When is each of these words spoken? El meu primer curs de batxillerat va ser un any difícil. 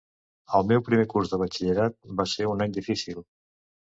El 0.59 0.63
meu 0.71 0.79
primer 0.87 1.03
curs 1.11 1.33
de 1.33 1.39
batxillerat 1.41 1.97
va 2.21 2.27
ser 2.33 2.47
un 2.53 2.65
any 2.67 2.73
difícil. 2.81 3.21